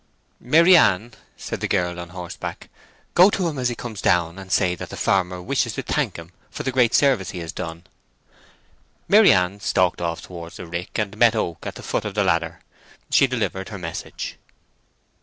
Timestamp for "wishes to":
5.39-5.83